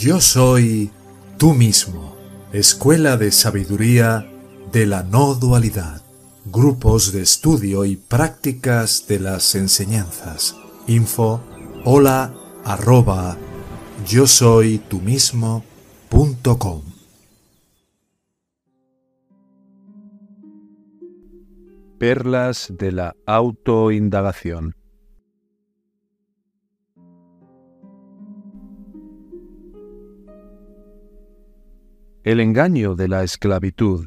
[0.00, 0.90] Yo soy
[1.36, 2.16] tú mismo,
[2.54, 4.26] Escuela de Sabiduría
[4.72, 6.00] de la No Dualidad,
[6.46, 10.56] grupos de estudio y prácticas de las enseñanzas.
[10.86, 11.42] Info
[11.84, 12.32] hola
[12.64, 13.36] arroba
[14.08, 15.64] yo soy tú mismo.
[21.98, 24.79] Perlas de la autoindagación.
[32.30, 34.06] El engaño de la esclavitud,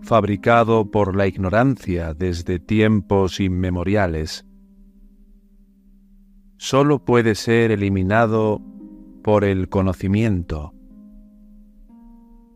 [0.00, 4.44] fabricado por la ignorancia desde tiempos inmemoriales,
[6.56, 8.60] sólo puede ser eliminado
[9.22, 10.74] por el conocimiento.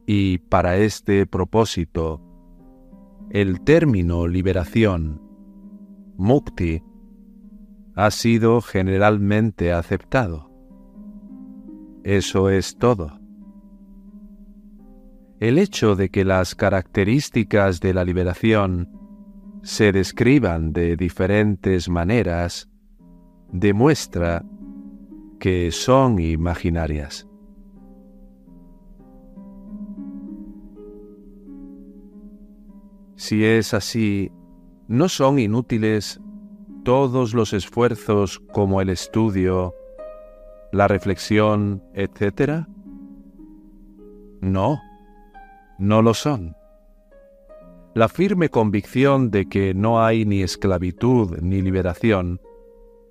[0.09, 2.21] Y para este propósito,
[3.31, 5.23] el término liberación,
[6.17, 6.83] mukti,
[7.95, 10.51] ha sido generalmente aceptado.
[12.03, 13.22] Eso es todo.
[15.43, 18.89] El hecho de que las características de la liberación
[19.65, 22.71] se describan de diferentes maneras
[23.51, 24.45] demuestra
[25.41, 27.27] que son imaginarias.
[33.17, 34.31] Si es así,
[34.87, 36.21] ¿no son inútiles
[36.85, 39.75] todos los esfuerzos como el estudio,
[40.71, 42.69] la reflexión, etcétera?
[44.41, 44.81] No,
[45.79, 46.57] no lo son.
[47.95, 52.41] La firme convicción de que no hay ni esclavitud ni liberación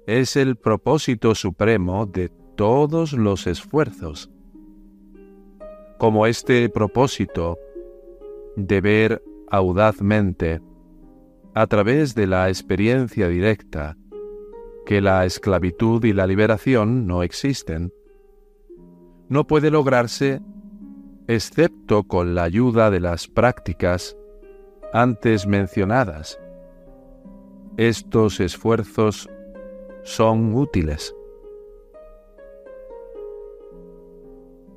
[0.07, 4.31] es el propósito supremo de todos los esfuerzos.
[5.99, 7.59] Como este propósito
[8.55, 10.61] de ver audazmente,
[11.53, 13.97] a través de la experiencia directa,
[14.85, 17.93] que la esclavitud y la liberación no existen,
[19.29, 20.41] no puede lograrse
[21.33, 24.17] excepto con la ayuda de las prácticas
[24.91, 26.37] antes mencionadas.
[27.77, 29.29] Estos esfuerzos
[30.03, 31.15] son útiles.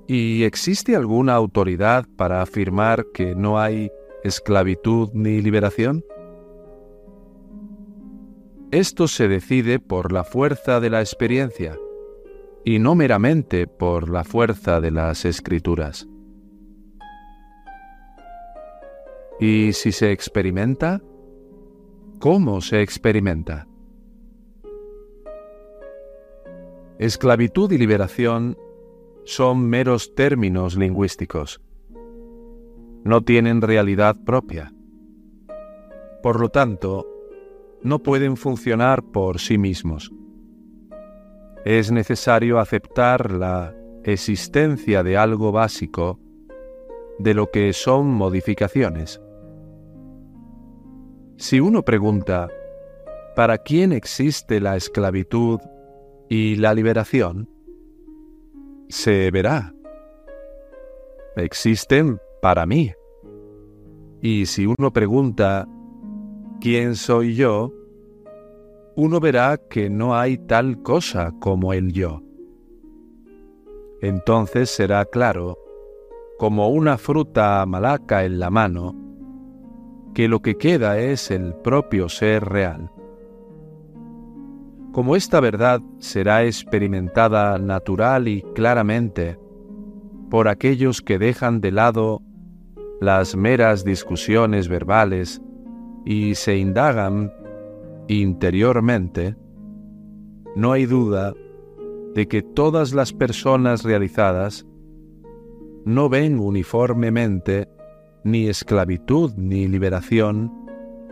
[0.06, 3.90] ¿Y existe alguna autoridad para afirmar que no hay
[4.22, 6.04] esclavitud ni liberación?
[8.70, 11.76] Esto se decide por la fuerza de la experiencia
[12.64, 16.06] y no meramente por la fuerza de las escrituras.
[19.46, 21.02] ¿Y si se experimenta?
[22.18, 23.68] ¿Cómo se experimenta?
[26.98, 28.56] Esclavitud y liberación
[29.26, 31.60] son meros términos lingüísticos.
[33.04, 34.72] No tienen realidad propia.
[36.22, 37.06] Por lo tanto,
[37.82, 40.10] no pueden funcionar por sí mismos.
[41.66, 46.18] Es necesario aceptar la existencia de algo básico
[47.18, 49.20] de lo que son modificaciones.
[51.44, 52.48] Si uno pregunta,
[53.36, 55.60] ¿para quién existe la esclavitud
[56.30, 57.50] y la liberación,
[58.88, 59.74] se verá.
[61.36, 62.94] Existen para mí.
[64.22, 65.68] Y si uno pregunta,
[66.62, 67.70] ¿quién soy yo?
[68.96, 72.22] Uno verá que no hay tal cosa como el yo.
[74.00, 75.58] Entonces será claro,
[76.38, 79.03] como una fruta malaca en la mano,
[80.14, 82.90] que lo que queda es el propio ser real.
[84.92, 89.36] Como esta verdad será experimentada natural y claramente
[90.30, 92.22] por aquellos que dejan de lado
[93.00, 95.42] las meras discusiones verbales
[96.04, 97.32] y se indagan
[98.06, 99.36] interiormente,
[100.54, 101.34] no hay duda
[102.14, 104.64] de que todas las personas realizadas
[105.84, 107.68] no ven uniformemente
[108.24, 110.52] ni esclavitud ni liberación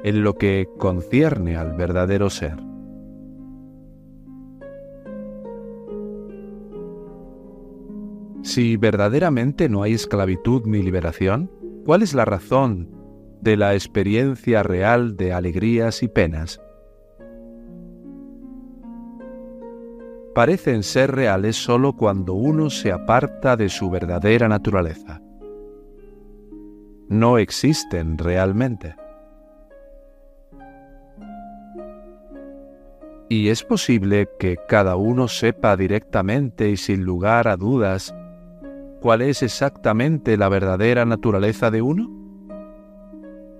[0.02, 2.56] en lo que concierne al verdadero ser.
[8.42, 11.48] Si verdaderamente no hay esclavitud ni liberación,
[11.84, 12.90] ¿cuál es la razón
[13.40, 16.60] de la experiencia real de alegrías y penas?
[20.34, 25.21] Parecen ser reales sólo cuando uno se aparta de su verdadera naturaleza.
[27.12, 28.96] No existen realmente.
[33.28, 38.14] Y es posible que cada uno sepa directamente y sin lugar a dudas
[39.02, 42.08] cuál es exactamente la verdadera naturaleza de uno?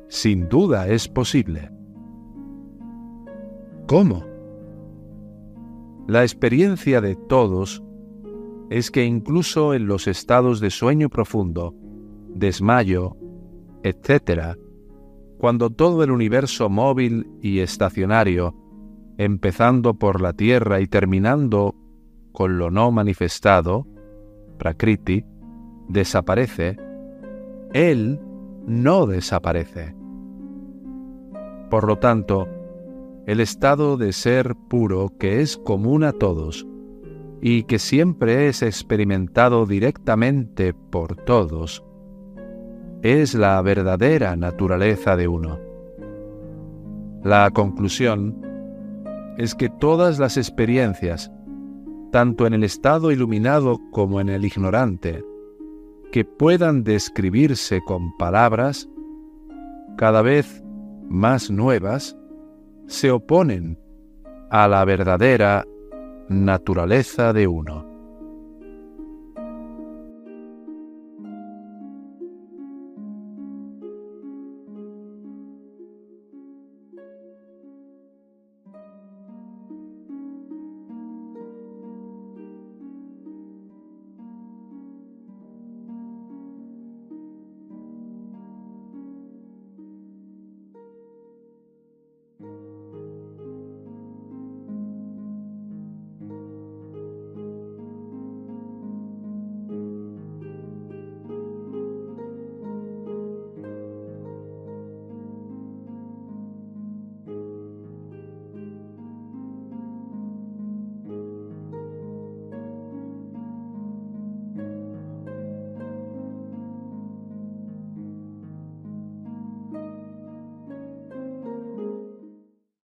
[0.08, 1.70] Sin duda es posible.
[3.86, 4.24] ¿Cómo?
[6.06, 7.82] La experiencia de todos
[8.70, 11.74] es que incluso en los estados de sueño profundo,
[12.34, 13.18] desmayo,
[13.82, 14.56] etc.,
[15.38, 18.54] cuando todo el universo móvil y estacionario,
[19.18, 21.74] empezando por la Tierra y terminando
[22.32, 23.86] con lo no manifestado,
[24.58, 25.24] Prakriti,
[25.88, 26.76] desaparece,
[27.72, 28.20] Él
[28.66, 29.96] no desaparece.
[31.68, 32.46] Por lo tanto,
[33.26, 36.66] el estado de ser puro que es común a todos
[37.40, 41.84] y que siempre es experimentado directamente por todos,
[43.02, 45.58] es la verdadera naturaleza de uno.
[47.24, 48.40] La conclusión
[49.38, 51.32] es que todas las experiencias,
[52.12, 55.24] tanto en el estado iluminado como en el ignorante,
[56.12, 58.88] que puedan describirse con palabras,
[59.96, 60.62] cada vez
[61.08, 62.16] más nuevas,
[62.86, 63.78] se oponen
[64.50, 65.64] a la verdadera
[66.28, 67.91] naturaleza de uno.